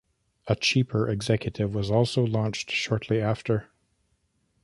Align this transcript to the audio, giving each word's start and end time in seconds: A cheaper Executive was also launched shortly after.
A 0.47 0.55
cheaper 0.55 1.07
Executive 1.07 1.75
was 1.75 1.91
also 1.91 2.23
launched 2.25 2.71
shortly 2.71 3.21
after. 3.21 3.69